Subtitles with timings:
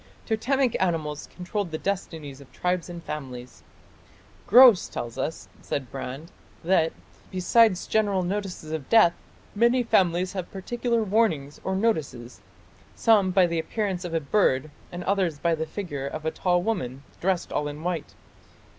[0.25, 3.61] "Totemic animals controlled the destinies of tribes and families.
[4.47, 6.31] "Grose tells us", says Brand,
[6.63, 6.91] "that,
[7.29, 9.13] besides general notices of death,
[9.53, 12.41] many families have particular warnings or notices:
[12.95, 16.63] some by the appearance of a bird, and others by the figure of a tall
[16.63, 18.15] woman, dressed all in white....